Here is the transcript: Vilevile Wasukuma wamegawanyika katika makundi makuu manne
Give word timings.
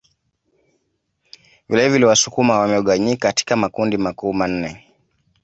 Vilevile 1.69 2.05
Wasukuma 2.05 2.59
wamegawanyika 2.59 3.27
katika 3.27 3.55
makundi 3.55 3.97
makuu 3.97 4.33
manne 4.33 4.87